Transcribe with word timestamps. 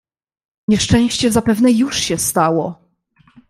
"Nieszczęście 0.67 1.31
zapewne 1.31 1.71
już 1.71 1.97
się 1.99 2.17
stało." 2.17 2.81